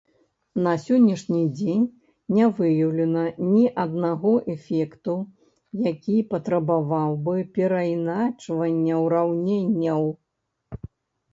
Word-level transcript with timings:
На 0.65 0.71
сённяшні 0.83 1.41
дзень 1.57 1.83
не 2.37 2.45
выяўлена 2.59 3.25
ні 3.49 3.65
аднаго 3.83 4.31
эфекту, 4.53 5.15
які 5.89 6.15
патрабаваў 6.31 7.11
бы 7.29 7.35
перайначвання 7.59 8.95
ўраўненняў. 9.05 10.09